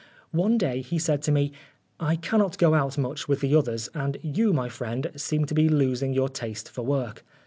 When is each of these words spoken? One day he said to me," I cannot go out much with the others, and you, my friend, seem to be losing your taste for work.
One 0.31 0.57
day 0.57 0.81
he 0.81 0.97
said 0.97 1.21
to 1.21 1.31
me," 1.31 1.51
I 1.99 2.15
cannot 2.15 2.57
go 2.57 2.73
out 2.73 2.97
much 2.97 3.27
with 3.27 3.41
the 3.41 3.55
others, 3.55 3.87
and 3.93 4.17
you, 4.23 4.51
my 4.51 4.67
friend, 4.67 5.11
seem 5.15 5.45
to 5.45 5.53
be 5.53 5.69
losing 5.69 6.11
your 6.11 6.27
taste 6.27 6.71
for 6.71 6.81
work. 6.81 7.23